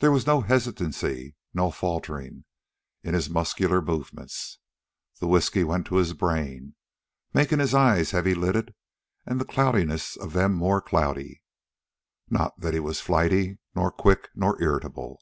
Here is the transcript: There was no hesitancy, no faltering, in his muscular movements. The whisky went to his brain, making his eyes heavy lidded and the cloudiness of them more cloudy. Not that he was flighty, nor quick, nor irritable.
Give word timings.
There 0.00 0.10
was 0.10 0.26
no 0.26 0.40
hesitancy, 0.40 1.34
no 1.52 1.70
faltering, 1.70 2.44
in 3.02 3.12
his 3.12 3.28
muscular 3.28 3.82
movements. 3.82 4.56
The 5.20 5.26
whisky 5.26 5.62
went 5.64 5.86
to 5.88 5.96
his 5.96 6.14
brain, 6.14 6.76
making 7.34 7.58
his 7.58 7.74
eyes 7.74 8.12
heavy 8.12 8.34
lidded 8.34 8.74
and 9.26 9.38
the 9.38 9.44
cloudiness 9.44 10.16
of 10.16 10.32
them 10.32 10.54
more 10.54 10.80
cloudy. 10.80 11.42
Not 12.30 12.58
that 12.60 12.72
he 12.72 12.80
was 12.80 13.02
flighty, 13.02 13.58
nor 13.74 13.92
quick, 13.92 14.30
nor 14.34 14.58
irritable. 14.62 15.20